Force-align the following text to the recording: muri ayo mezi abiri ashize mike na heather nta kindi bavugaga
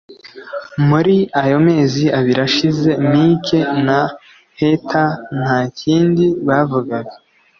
muri 0.89 1.15
ayo 1.43 1.57
mezi 1.67 2.03
abiri 2.17 2.39
ashize 2.47 2.89
mike 3.11 3.59
na 3.85 3.99
heather 4.59 5.09
nta 5.41 5.57
kindi 5.79 6.25
bavugaga 6.47 7.15